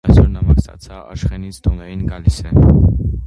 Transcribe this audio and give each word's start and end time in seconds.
այսօր 0.11 0.23
նամակ 0.35 0.61
ստացա 0.61 1.01
Աշխենից, 1.15 1.59
տոներին 1.67 2.03
գալիս 2.13 2.39
է: 2.53 2.57